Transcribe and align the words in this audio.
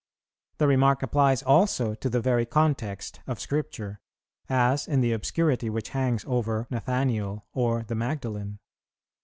The 0.57 0.65
remark 0.65 1.03
applies 1.03 1.43
also 1.43 1.93
to 1.93 2.09
the 2.09 2.21
very 2.21 2.43
context 2.47 3.19
of 3.27 3.39
Scripture, 3.39 3.99
as 4.49 4.87
in 4.87 5.01
the 5.01 5.13
obscurity 5.13 5.69
which 5.69 5.89
hangs 5.89 6.25
over 6.27 6.65
Nathanael 6.71 7.45
or 7.53 7.83
the 7.83 7.93
Magdalen. 7.93 8.57